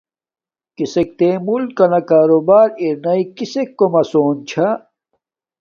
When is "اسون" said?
4.01-4.37